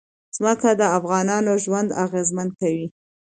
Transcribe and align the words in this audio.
ځمکه 0.37 0.69
د 0.79 0.81
افغانانو 0.97 1.51
ژوند 1.63 1.89
اغېزمن 2.05 2.47
کوي. 2.59 2.85